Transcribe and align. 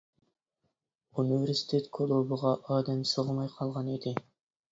ئۇنىۋېرسىتېت 1.19 1.89
كۇلۇبىغا 1.97 2.53
ئادەم 2.77 3.05
سىغماي 3.13 3.51
قالغان 3.59 3.93
ئىدى. 3.97 4.15